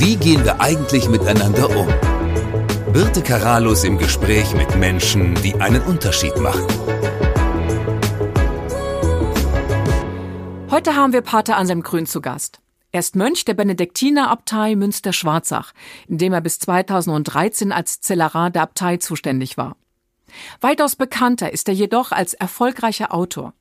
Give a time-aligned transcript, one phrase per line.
[0.00, 1.86] Wie gehen wir eigentlich miteinander um?
[2.90, 6.66] Birte Karalus im Gespräch mit Menschen, die einen Unterschied machen.
[10.70, 12.60] Heute haben wir Pater Anselm Grün zu Gast.
[12.92, 15.72] Er ist Mönch der Benediktinerabtei Münster-Schwarzach,
[16.08, 19.76] in dem er bis 2013 als Zellerar der Abtei zuständig war.
[20.62, 23.52] Weitaus bekannter ist er jedoch als erfolgreicher Autor.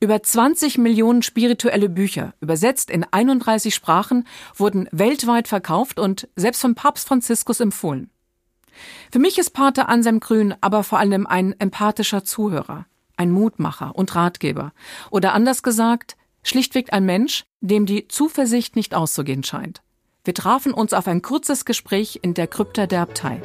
[0.00, 6.74] Über 20 Millionen spirituelle Bücher, übersetzt in 31 Sprachen, wurden weltweit verkauft und selbst vom
[6.74, 8.10] Papst Franziskus empfohlen.
[9.10, 12.86] Für mich ist Pater Anselm Grün aber vor allem ein empathischer Zuhörer,
[13.16, 14.72] ein Mutmacher und Ratgeber.
[15.10, 19.82] Oder anders gesagt, schlichtweg ein Mensch, dem die Zuversicht nicht auszugehen scheint.
[20.24, 23.42] Wir trafen uns auf ein kurzes Gespräch in der Krypta der Abtei.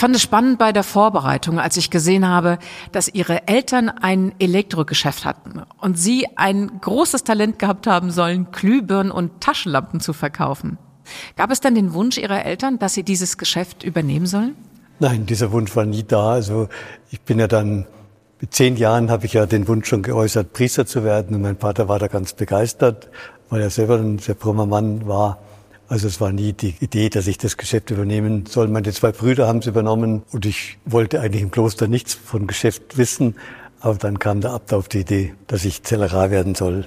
[0.00, 2.58] Fand es spannend bei der Vorbereitung, als ich gesehen habe,
[2.90, 9.12] dass Ihre Eltern ein Elektrogeschäft hatten und Sie ein großes Talent gehabt haben sollen, Glühbirnen
[9.12, 10.78] und Taschenlampen zu verkaufen.
[11.36, 14.56] Gab es dann den Wunsch Ihrer Eltern, dass Sie dieses Geschäft übernehmen sollen?
[15.00, 16.30] Nein, dieser Wunsch war nie da.
[16.30, 16.68] Also
[17.10, 17.86] ich bin ja dann
[18.40, 21.36] mit zehn Jahren habe ich ja den Wunsch schon geäußert, Priester zu werden.
[21.36, 23.10] Und mein Vater war da ganz begeistert,
[23.50, 25.38] weil er selber ein sehr frommer Mann war.
[25.90, 28.68] Also es war nie die Idee, dass ich das Geschäft übernehmen soll.
[28.68, 32.96] Meine zwei Brüder haben es übernommen und ich wollte eigentlich im Kloster nichts von Geschäft
[32.96, 33.34] wissen.
[33.80, 36.86] Aber dann kam der Abt auf die Idee, dass ich Zellerar werden soll.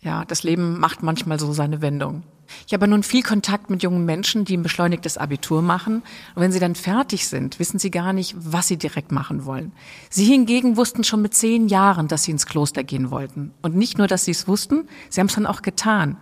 [0.00, 2.22] Ja, das Leben macht manchmal so seine Wendung.
[2.66, 5.96] Ich habe nun viel Kontakt mit jungen Menschen, die ein beschleunigtes Abitur machen.
[6.34, 9.72] Und wenn sie dann fertig sind, wissen sie gar nicht, was sie direkt machen wollen.
[10.08, 13.52] Sie hingegen wussten schon mit zehn Jahren, dass sie ins Kloster gehen wollten.
[13.60, 16.16] Und nicht nur, dass sie es wussten, sie haben es dann auch getan.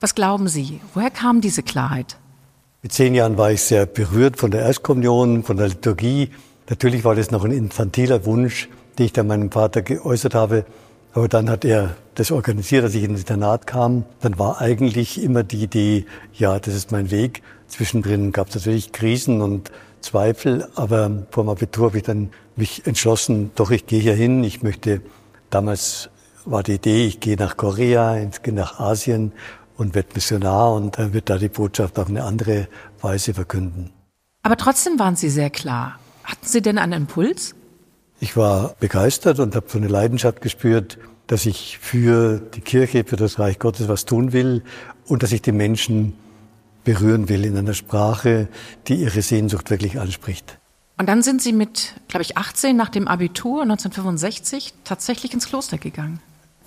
[0.00, 0.80] Was glauben Sie?
[0.94, 2.16] Woher kam diese Klarheit?
[2.82, 6.30] Mit zehn Jahren war ich sehr berührt von der Erstkommunion, von der Liturgie.
[6.70, 10.64] Natürlich war das noch ein infantiler Wunsch, den ich dann meinem Vater geäußert habe.
[11.12, 14.04] Aber dann hat er das organisiert, dass ich ins Internat kam.
[14.22, 17.42] Dann war eigentlich immer die Idee, ja, das ist mein Weg.
[17.68, 22.86] Zwischendrin gab es natürlich Krisen und Zweifel, aber vor dem Abitur habe ich dann mich
[22.86, 24.44] entschlossen, doch, ich gehe hier hin.
[24.44, 25.02] Ich möchte,
[25.50, 26.08] damals
[26.46, 29.32] war die Idee, ich gehe nach Korea, ich gehe nach Asien
[29.80, 32.68] und wird Missionar und dann wird da die Botschaft auf eine andere
[33.00, 33.90] Weise verkünden.
[34.42, 35.98] Aber trotzdem waren Sie sehr klar.
[36.22, 37.54] Hatten Sie denn einen Impuls?
[38.20, 40.98] Ich war begeistert und habe so eine Leidenschaft gespürt,
[41.28, 44.62] dass ich für die Kirche, für das Reich Gottes was tun will
[45.06, 46.12] und dass ich die Menschen
[46.84, 48.48] berühren will in einer Sprache,
[48.86, 50.58] die ihre Sehnsucht wirklich anspricht.
[50.98, 55.78] Und dann sind Sie mit, glaube ich, 18 nach dem Abitur 1965 tatsächlich ins Kloster
[55.78, 56.20] gegangen.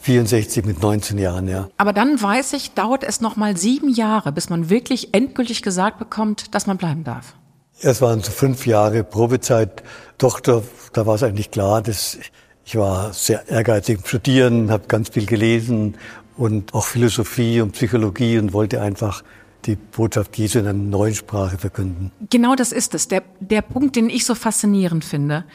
[0.03, 1.69] 64 mit 19 Jahren, ja.
[1.77, 5.97] Aber dann weiß ich, dauert es noch mal sieben Jahre, bis man wirklich endgültig gesagt
[5.97, 7.35] bekommt, dass man bleiben darf.
[7.79, 9.81] Es waren so fünf Jahre Probezeit.
[10.17, 10.61] Doch, da,
[10.91, 12.17] da war es eigentlich klar, dass
[12.65, 15.95] ich war sehr ehrgeizig im Studieren, habe ganz viel gelesen
[16.37, 19.23] und auch Philosophie und Psychologie und wollte einfach
[19.65, 22.11] die Botschaft Jesu in einer neuen Sprache verkünden.
[22.29, 23.07] Genau das ist es.
[23.07, 25.45] Der, der Punkt, den ich so faszinierend finde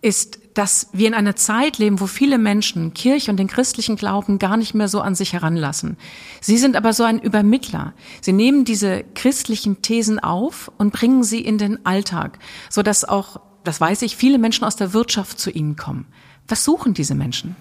[0.00, 4.38] ist, dass wir in einer Zeit leben, wo viele Menschen Kirche und den christlichen Glauben
[4.38, 5.98] gar nicht mehr so an sich heranlassen.
[6.40, 7.92] Sie sind aber so ein Übermittler.
[8.22, 12.38] Sie nehmen diese christlichen Thesen auf und bringen sie in den Alltag,
[12.70, 16.06] so dass auch, das weiß ich, viele Menschen aus der Wirtschaft zu ihnen kommen.
[16.48, 17.54] Was suchen diese Menschen?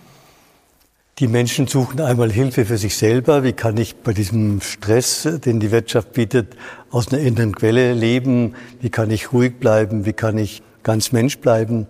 [1.20, 3.44] Die Menschen suchen einmal Hilfe für sich selber.
[3.44, 6.56] Wie kann ich bei diesem Stress, den die Wirtschaft bietet,
[6.92, 8.56] aus einer inneren Quelle leben?
[8.80, 10.06] Wie kann ich ruhig bleiben?
[10.06, 11.88] Wie kann ich ganz Mensch bleiben?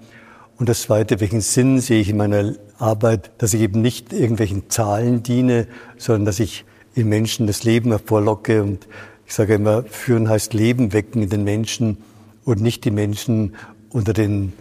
[0.57, 4.69] Und das Zweite, welchen Sinn sehe ich in meiner Arbeit, dass ich eben nicht irgendwelchen
[4.69, 5.67] Zahlen diene,
[5.97, 8.63] sondern dass ich in Menschen das Leben hervorlocke.
[8.63, 8.87] Und
[9.25, 11.97] ich sage immer, führen heißt Leben wecken in den Menschen
[12.45, 13.55] und nicht die Menschen
[13.89, 14.53] unter den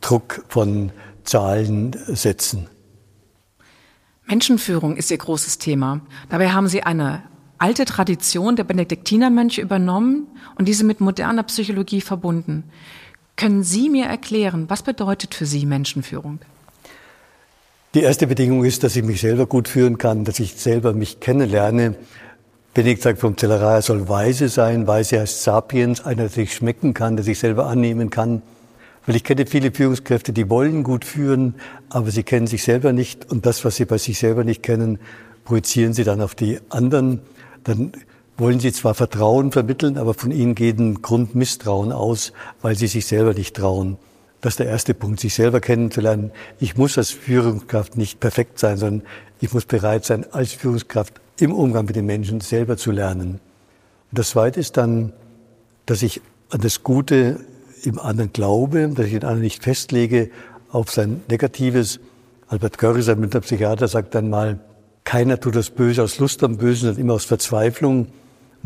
[0.00, 0.90] Druck von
[1.24, 2.66] Zahlen setzen.
[4.26, 6.00] Menschenführung ist Ihr großes Thema.
[6.28, 7.22] Dabei haben Sie eine
[7.58, 12.64] alte Tradition der Benediktinermönche übernommen und diese mit moderner Psychologie verbunden.
[13.36, 16.40] Können Sie mir erklären, was bedeutet für Sie Menschenführung?
[17.94, 21.20] Die erste Bedingung ist, dass ich mich selber gut führen kann, dass ich selber mich
[21.20, 21.94] kennenlerne.
[22.74, 24.86] Benedikt sagt vom Zellerar, er soll weise sein.
[24.86, 28.42] Weise heißt Sapiens, einer, der sich schmecken kann, der sich selber annehmen kann.
[29.06, 31.54] Weil ich kenne viele Führungskräfte, die wollen gut führen,
[31.88, 33.30] aber sie kennen sich selber nicht.
[33.30, 34.98] Und das, was sie bei sich selber nicht kennen,
[35.44, 37.20] projizieren sie dann auf die anderen.
[37.64, 37.92] Dann
[38.38, 43.06] wollen sie zwar Vertrauen vermitteln, aber von ihnen geht ein Grundmisstrauen aus, weil sie sich
[43.06, 43.96] selber nicht trauen.
[44.40, 46.30] Das ist der erste Punkt, sich selber kennenzulernen.
[46.60, 49.06] Ich muss als Führungskraft nicht perfekt sein, sondern
[49.40, 53.40] ich muss bereit sein, als Führungskraft im Umgang mit den Menschen selber zu lernen.
[54.10, 55.12] Und das Zweite ist dann,
[55.86, 57.40] dass ich an das Gute
[57.82, 60.30] im anderen glaube, dass ich den anderen nicht festlege
[60.70, 62.00] auf sein Negatives.
[62.48, 64.60] Albert Görres, ein Psychiater, sagt dann mal,
[65.04, 68.08] keiner tut das Böse aus Lust am Bösen, sondern immer aus Verzweiflung.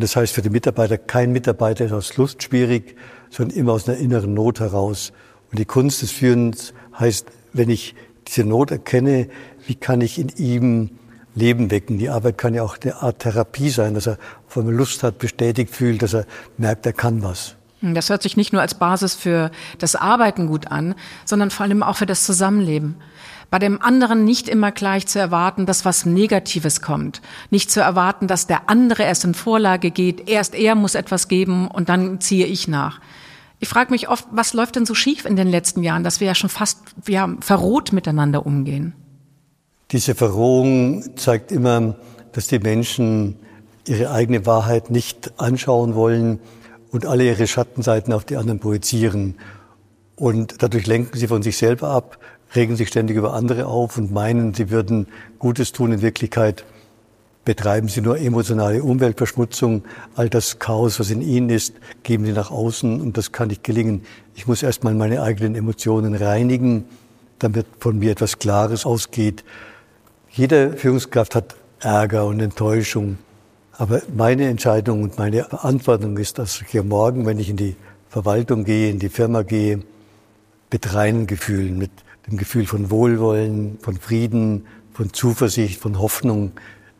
[0.00, 2.96] Und das heißt für die Mitarbeiter, kein Mitarbeiter ist aus Lust schwierig,
[3.28, 5.12] sondern immer aus einer inneren Not heraus.
[5.50, 7.94] Und die Kunst des Führens heißt, wenn ich
[8.26, 9.28] diese Not erkenne,
[9.66, 10.92] wie kann ich in ihm
[11.34, 11.98] Leben wecken.
[11.98, 14.16] Die Arbeit kann ja auch eine Art Therapie sein, dass er
[14.46, 16.24] vor allem Lust hat, bestätigt fühlt, dass er
[16.56, 17.56] merkt, er kann was.
[17.82, 20.94] Das hört sich nicht nur als Basis für das Arbeiten gut an,
[21.24, 22.96] sondern vor allem auch für das Zusammenleben.
[23.48, 27.20] Bei dem anderen nicht immer gleich zu erwarten, dass was Negatives kommt.
[27.50, 31.68] Nicht zu erwarten, dass der andere erst in Vorlage geht, erst er muss etwas geben
[31.68, 33.00] und dann ziehe ich nach.
[33.58, 36.28] Ich frage mich oft, was läuft denn so schief in den letzten Jahren, dass wir
[36.28, 36.78] ja schon fast
[37.08, 38.94] ja, verroht miteinander umgehen?
[39.90, 41.96] Diese Verrohung zeigt immer,
[42.32, 43.36] dass die Menschen
[43.86, 46.38] ihre eigene Wahrheit nicht anschauen wollen
[46.90, 49.36] und alle ihre Schattenseiten auf die anderen projizieren.
[50.16, 52.18] Und dadurch lenken sie von sich selber ab,
[52.54, 55.06] regen sich ständig über andere auf und meinen, sie würden
[55.38, 55.92] Gutes tun.
[55.92, 56.64] In Wirklichkeit
[57.44, 59.84] betreiben sie nur emotionale Umweltverschmutzung.
[60.14, 63.64] All das Chaos, was in ihnen ist, geben sie nach außen und das kann nicht
[63.64, 64.02] gelingen.
[64.34, 66.84] Ich muss erstmal meine eigenen Emotionen reinigen,
[67.38, 69.44] damit von mir etwas Klares ausgeht.
[70.30, 73.18] Jede Führungskraft hat Ärger und Enttäuschung.
[73.80, 77.76] Aber meine Entscheidung und meine Verantwortung ist, dass ich morgen, wenn ich in die
[78.10, 79.82] Verwaltung gehe, in die Firma gehe,
[80.70, 81.90] mit reinen Gefühlen, mit
[82.26, 86.52] dem Gefühl von Wohlwollen, von Frieden, von Zuversicht, von Hoffnung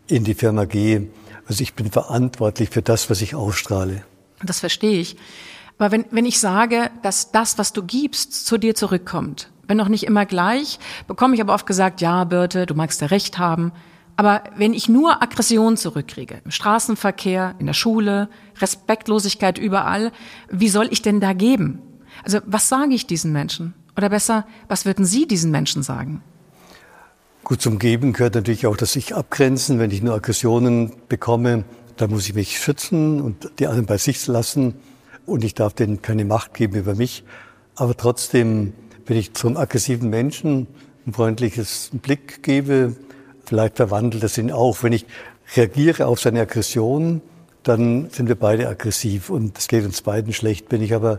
[0.07, 1.09] in die Firma gehe.
[1.47, 4.03] Also ich bin verantwortlich für das, was ich ausstrahle.
[4.43, 5.19] Das verstehe ich.
[5.77, 9.89] Aber wenn, wenn ich sage, dass das, was du gibst, zu dir zurückkommt, wenn noch
[9.89, 13.71] nicht immer gleich, bekomme ich aber oft gesagt, ja, Birte, du magst ja recht haben.
[14.17, 18.29] Aber wenn ich nur Aggression zurückkriege, im Straßenverkehr, in der Schule,
[18.61, 20.13] Respektlosigkeit überall,
[20.51, 21.81] wie soll ich denn da geben?
[22.25, 23.75] Also was sage ich diesen Menschen?
[23.97, 26.23] Oder besser, was würden Sie diesen Menschen sagen?
[27.45, 29.79] Gut, zum Geben gehört natürlich auch das sich abgrenzen.
[29.79, 31.65] Wenn ich nur Aggressionen bekomme,
[31.97, 34.75] dann muss ich mich schützen und die anderen bei sich lassen.
[35.27, 37.25] Und ich darf denen keine Macht geben über mich.
[37.75, 38.75] Aber trotzdem
[39.11, 40.69] wenn ich zum aggressiven Menschen
[41.05, 42.95] ein freundliches Blick gebe,
[43.51, 44.83] vielleicht verwandelt es ihn auch.
[44.83, 45.05] Wenn ich
[45.57, 47.21] reagiere auf seine Aggression,
[47.65, 50.67] dann sind wir beide aggressiv und es geht uns beiden schlecht.
[50.71, 51.19] Wenn ich aber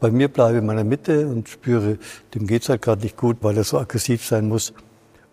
[0.00, 1.98] bei mir bleibe in meiner Mitte und spüre,
[2.34, 4.72] dem geht's halt gerade nicht gut, weil er so aggressiv sein muss.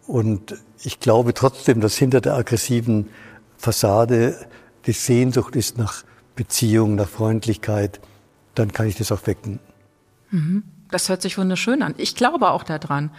[0.07, 3.09] Und ich glaube trotzdem, dass hinter der aggressiven
[3.55, 4.35] Fassade
[4.87, 6.03] die Sehnsucht ist nach
[6.35, 7.99] Beziehung, nach Freundlichkeit,
[8.55, 9.59] dann kann ich das auch wecken.
[10.31, 11.95] Mhm das hört sich wunderschön an.
[11.97, 13.11] Ich glaube auch daran.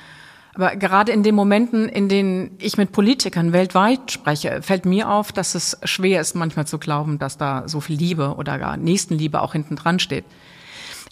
[0.54, 5.32] Aber gerade in den Momenten, in denen ich mit Politikern weltweit spreche, fällt mir auf,
[5.32, 9.40] dass es schwer ist, manchmal zu glauben, dass da so viel Liebe oder gar Nächstenliebe
[9.40, 10.24] auch hinten dran steht.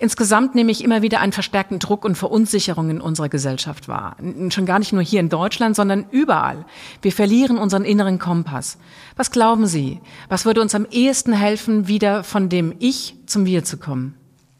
[0.00, 4.16] Insgesamt nehme ich immer wieder einen verstärkten Druck und Verunsicherung in unserer Gesellschaft wahr.
[4.50, 6.64] Schon gar nicht nur hier in Deutschland, sondern überall.
[7.02, 8.78] Wir verlieren unseren inneren Kompass.
[9.16, 10.00] Was glauben Sie?
[10.28, 14.14] Was würde uns am ehesten helfen, wieder von dem Ich zum Wir zu kommen?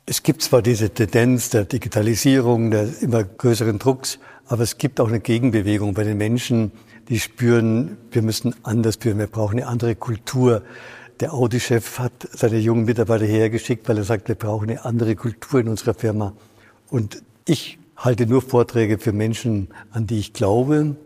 [0.07, 5.09] Es gibt zwar diese Tendenz der Digitalisierung, der immer größeren Drucks, aber es gibt auch
[5.09, 6.73] eine Gegenbewegung bei den Menschen,
[7.09, 10.63] die spüren, wir müssen anders führen, wir brauchen eine andere Kultur.
[11.21, 15.61] Der Audi-Chef hat seine jungen Mitarbeiter hergeschickt, weil er sagt, wir brauchen eine andere Kultur
[15.61, 16.33] in unserer Firma.
[16.89, 20.97] Und ich halte nur Vorträge für Menschen, an die ich glaube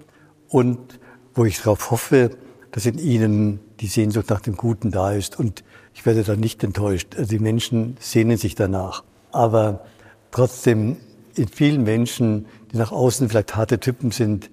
[0.48, 1.00] und
[1.34, 2.30] wo ich darauf hoffe,
[2.72, 5.38] dass in ihnen die Sehnsucht nach dem Guten da ist.
[5.38, 5.64] Und
[5.94, 7.16] ich werde da nicht enttäuscht.
[7.16, 9.02] Also die Menschen sehnen sich danach.
[9.30, 9.84] Aber
[10.30, 10.96] trotzdem,
[11.34, 14.50] in vielen Menschen, die nach außen vielleicht harte Typen sind,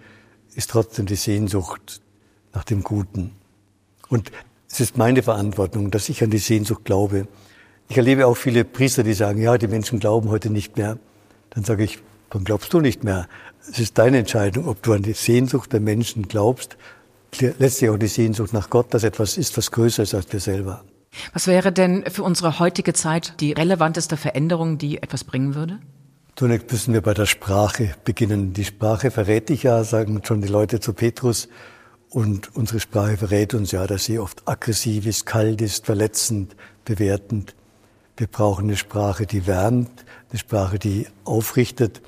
[0.55, 2.01] ist trotzdem die Sehnsucht
[2.53, 3.31] nach dem Guten.
[4.09, 4.31] Und
[4.69, 7.27] es ist meine Verantwortung, dass ich an die Sehnsucht glaube.
[7.87, 10.97] Ich erlebe auch viele Priester, die sagen, ja, die Menschen glauben heute nicht mehr.
[11.51, 11.99] Dann sage ich,
[12.29, 13.27] dann glaubst du nicht mehr.
[13.67, 16.77] Es ist deine Entscheidung, ob du an die Sehnsucht der Menschen glaubst.
[17.39, 20.83] Letztlich auch die Sehnsucht nach Gott, dass etwas ist, was größer ist als wir selber.
[21.33, 25.79] Was wäre denn für unsere heutige Zeit die relevanteste Veränderung, die etwas bringen würde?
[26.39, 28.53] Zunächst müssen wir bei der Sprache beginnen.
[28.53, 31.49] Die Sprache verrät dich ja, sagen schon die Leute zu Petrus.
[32.09, 36.55] Und unsere Sprache verrät uns ja, dass sie oft aggressiv ist, kalt ist, verletzend,
[36.85, 37.55] bewertend.
[38.15, 42.01] Wir brauchen eine Sprache, die wärmt, eine Sprache, die aufrichtet.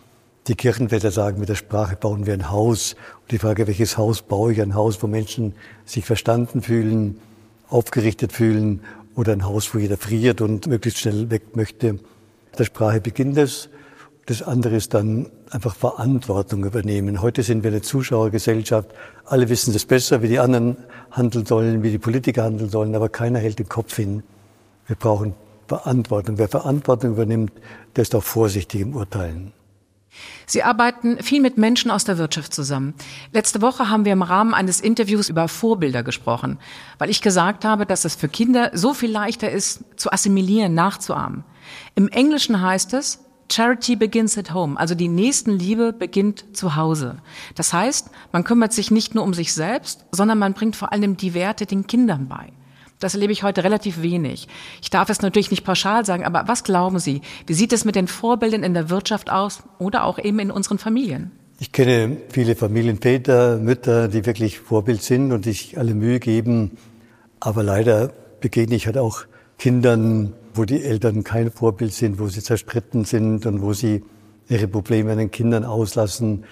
[0.47, 2.95] Die Kirchenväter sagen, mit der Sprache bauen wir ein Haus.
[3.23, 4.61] Und die Frage, welches Haus baue ich?
[4.61, 7.19] Ein Haus, wo Menschen sich verstanden fühlen,
[7.67, 8.79] aufgerichtet fühlen
[9.13, 11.99] oder ein Haus, wo jeder friert und möglichst schnell weg möchte.
[12.57, 13.67] Der Sprache beginnt es.
[14.27, 17.21] Das andere ist dann einfach Verantwortung übernehmen.
[17.21, 18.89] Heute sind wir eine Zuschauergesellschaft.
[19.25, 20.77] Alle wissen es besser, wie die anderen
[21.09, 24.23] handeln sollen, wie die Politiker handeln sollen, aber keiner hält den Kopf hin.
[24.87, 25.33] Wir brauchen
[25.67, 26.37] Verantwortung.
[26.37, 27.51] Wer Verantwortung übernimmt,
[27.95, 29.53] der ist auch vorsichtig im Urteilen.
[30.45, 32.93] Sie arbeiten viel mit Menschen aus der Wirtschaft zusammen.
[33.31, 36.59] Letzte Woche haben wir im Rahmen eines Interviews über Vorbilder gesprochen,
[36.97, 41.45] weil ich gesagt habe, dass es für Kinder so viel leichter ist, zu assimilieren, nachzuahmen.
[41.95, 43.19] Im Englischen heißt es,
[43.51, 47.17] Charity begins at home, also die Nächstenliebe beginnt zu Hause.
[47.55, 51.17] Das heißt, man kümmert sich nicht nur um sich selbst, sondern man bringt vor allem
[51.17, 52.53] die Werte den Kindern bei.
[52.99, 54.47] Das erlebe ich heute relativ wenig.
[54.81, 57.21] Ich darf es natürlich nicht pauschal sagen, aber was glauben Sie?
[57.47, 60.77] Wie sieht es mit den Vorbildern in der Wirtschaft aus oder auch eben in unseren
[60.77, 61.31] Familien?
[61.59, 66.77] Ich kenne viele Familienväter, Mütter, die wirklich Vorbild sind und sich alle Mühe geben.
[67.39, 69.25] Aber leider begegne ich halt auch
[69.57, 74.03] Kindern, wo die Eltern kein Vorbild sind, wo sie zerstritten sind und wo sie
[74.49, 76.45] ihre Probleme an den Kindern auslassen.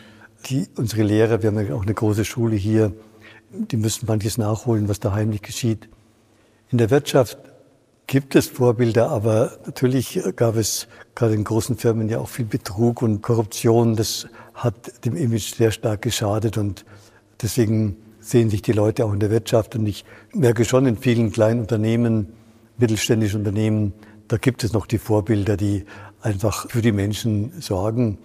[0.46, 2.94] Die, unsere Lehrer, wir haben ja auch eine große Schule hier,
[3.52, 5.90] die müssen manches nachholen, was da heimlich geschieht.
[6.72, 7.38] In der Wirtschaft
[8.08, 13.02] gibt es Vorbilder, aber natürlich gab es gerade in großen Firmen ja auch viel Betrug
[13.02, 13.96] und Korruption.
[13.96, 16.86] Das hat dem Image sehr stark geschadet und
[17.42, 19.76] deswegen sehen sich die Leute auch in der Wirtschaft.
[19.76, 22.34] Und ich merke schon in vielen kleinen Unternehmen,
[22.80, 23.94] mittelständischen Unternehmen,
[24.28, 25.86] da gibt es noch die Vorbilder, die
[26.22, 28.18] einfach für die Menschen sorgen.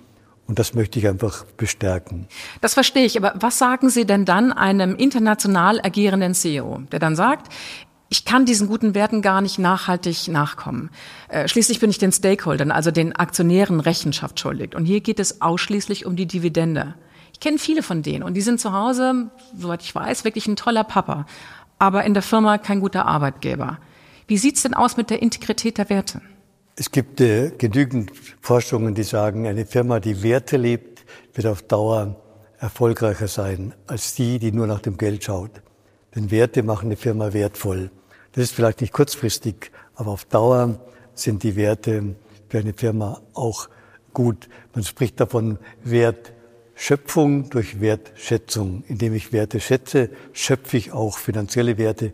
[0.47, 2.29] Und das möchte ich einfach bestärken.
[2.61, 3.17] Das verstehe ich.
[3.17, 7.51] Aber was sagen Sie denn dann einem international agierenden CEO, der dann sagt,
[8.11, 10.91] ich kann diesen guten Werten gar nicht nachhaltig nachkommen.
[11.29, 14.75] Äh, schließlich bin ich den Stakeholdern, also den Aktionären Rechenschaft schuldig.
[14.77, 16.95] Und hier geht es ausschließlich um die Dividende.
[17.33, 20.57] Ich kenne viele von denen und die sind zu Hause, soweit ich weiß, wirklich ein
[20.57, 21.27] toller Papa,
[21.79, 23.79] aber in der Firma kein guter Arbeitgeber.
[24.26, 26.21] Wie sieht's denn aus mit der Integrität der Werte?
[26.76, 31.04] Es gibt äh, genügend Forschungen, die sagen, eine Firma, die Werte lebt,
[31.35, 32.16] wird auf Dauer
[32.59, 35.62] erfolgreicher sein als die, die nur nach dem Geld schaut.
[36.14, 37.90] Denn Werte machen eine Firma wertvoll.
[38.33, 40.81] Das ist vielleicht nicht kurzfristig, aber auf Dauer
[41.14, 42.16] sind die Werte
[42.49, 43.69] für eine Firma auch
[44.12, 44.49] gut.
[44.75, 48.85] Man spricht davon Wertschöpfung durch Wertschätzung.
[48.88, 52.12] Indem ich Werte schätze, schöpfe ich auch finanzielle Werte.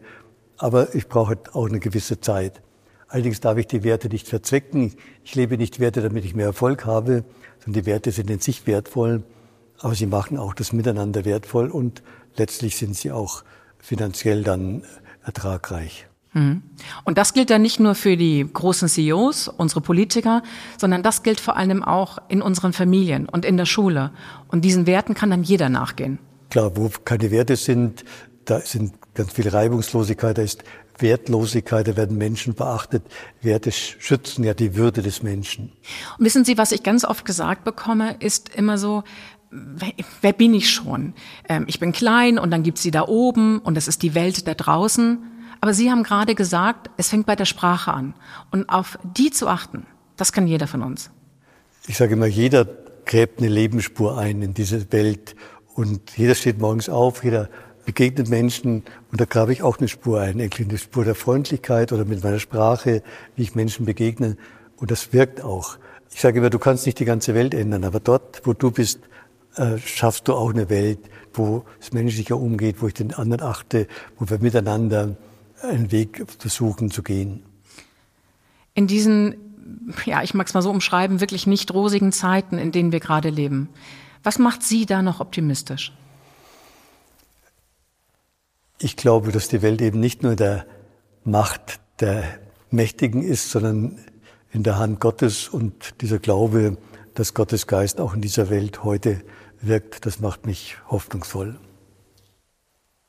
[0.60, 2.60] Aber ich brauche auch eine gewisse Zeit.
[3.08, 4.92] Allerdings darf ich die Werte nicht verzwecken.
[5.24, 7.24] Ich lebe nicht Werte, damit ich mehr Erfolg habe,
[7.64, 9.22] sondern die Werte sind in sich wertvoll.
[9.78, 12.02] Aber sie machen auch das Miteinander wertvoll und
[12.36, 13.42] letztlich sind sie auch
[13.78, 14.82] finanziell dann
[15.24, 16.06] ertragreich.
[16.34, 16.62] Mhm.
[17.04, 20.42] Und das gilt dann nicht nur für die großen CEOs, unsere Politiker,
[20.76, 24.12] sondern das gilt vor allem auch in unseren Familien und in der Schule.
[24.48, 26.18] Und diesen Werten kann dann jeder nachgehen.
[26.50, 28.04] Klar, wo keine Werte sind,
[28.44, 30.64] da sind ganz viel Reibungslosigkeit, da ist
[30.98, 33.02] Wertlosigkeit, da werden Menschen beachtet.
[33.42, 35.72] Werte schützen ja die Würde des Menschen.
[36.18, 39.02] Und wissen Sie, was ich ganz oft gesagt bekomme, ist immer so,
[39.50, 41.14] wer, wer bin ich schon?
[41.48, 44.46] Ähm, ich bin klein und dann gibt's sie da oben und es ist die Welt
[44.46, 45.18] da draußen.
[45.60, 48.14] Aber Sie haben gerade gesagt, es fängt bei der Sprache an.
[48.50, 51.10] Und auf die zu achten, das kann jeder von uns.
[51.86, 52.66] Ich sage immer, jeder
[53.04, 55.34] gräbt eine Lebensspur ein in diese Welt
[55.74, 57.48] und jeder steht morgens auf, jeder
[57.90, 62.04] begegnet Menschen und da grabe ich auch eine Spur ein, eine Spur der Freundlichkeit oder
[62.04, 63.02] mit meiner Sprache,
[63.34, 64.36] wie ich Menschen begegne
[64.76, 65.76] und das wirkt auch.
[66.12, 69.00] Ich sage immer, du kannst nicht die ganze Welt ändern, aber dort, wo du bist,
[69.56, 71.00] äh, schaffst du auch eine Welt,
[71.34, 73.88] wo es menschlicher umgeht, wo ich den anderen achte,
[74.20, 75.16] wo wir miteinander
[75.60, 77.42] einen Weg versuchen zu gehen.
[78.72, 79.34] In diesen,
[80.04, 83.30] ja, ich mag es mal so umschreiben, wirklich nicht rosigen Zeiten, in denen wir gerade
[83.30, 83.68] leben.
[84.22, 85.92] Was macht Sie da noch optimistisch?
[88.82, 90.64] Ich glaube, dass die Welt eben nicht nur der
[91.22, 92.24] Macht der
[92.70, 93.98] Mächtigen ist, sondern
[94.52, 96.78] in der Hand Gottes und dieser Glaube,
[97.14, 99.20] dass Gottes Geist auch in dieser Welt heute
[99.60, 101.58] wirkt, das macht mich hoffnungsvoll.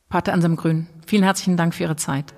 [0.10, 2.34] Pater Ansam Grün, vielen herzlichen Dank für Ihre Zeit.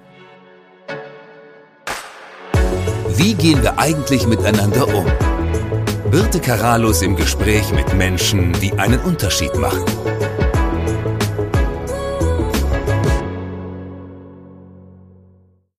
[3.16, 5.06] Wie gehen wir eigentlich miteinander um?
[6.12, 9.84] Birte Karalus im Gespräch mit Menschen, die einen Unterschied machen.